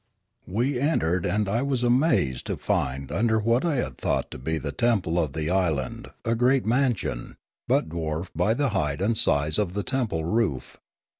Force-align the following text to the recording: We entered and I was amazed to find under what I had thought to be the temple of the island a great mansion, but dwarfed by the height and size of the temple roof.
We 0.47 0.79
entered 0.79 1.27
and 1.27 1.47
I 1.47 1.61
was 1.61 1.83
amazed 1.83 2.47
to 2.47 2.57
find 2.57 3.11
under 3.11 3.37
what 3.39 3.63
I 3.63 3.75
had 3.75 3.99
thought 3.99 4.31
to 4.31 4.39
be 4.39 4.57
the 4.57 4.71
temple 4.71 5.19
of 5.19 5.33
the 5.33 5.51
island 5.51 6.07
a 6.25 6.33
great 6.33 6.65
mansion, 6.65 7.35
but 7.67 7.87
dwarfed 7.87 8.35
by 8.35 8.55
the 8.55 8.69
height 8.69 8.99
and 8.99 9.15
size 9.15 9.59
of 9.59 9.75
the 9.75 9.83
temple 9.83 10.25
roof. 10.25 10.77